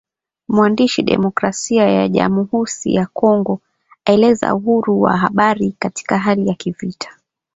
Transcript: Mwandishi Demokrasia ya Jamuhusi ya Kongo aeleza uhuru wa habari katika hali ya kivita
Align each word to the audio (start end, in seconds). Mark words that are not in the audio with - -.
Mwandishi 0.47 1.03
Demokrasia 1.03 1.89
ya 1.89 2.07
Jamuhusi 2.09 2.93
ya 2.95 3.05
Kongo 3.05 3.61
aeleza 4.05 4.55
uhuru 4.55 5.01
wa 5.01 5.17
habari 5.17 5.75
katika 5.79 6.17
hali 6.19 6.47
ya 6.47 6.53
kivita 6.53 7.17